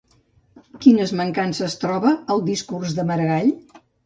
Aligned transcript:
Quines 0.85 1.13
mancances 1.19 1.75
troba 1.83 2.15
al 2.37 2.43
discurs 2.49 2.97
de 2.99 3.07
Maragall? 3.13 3.55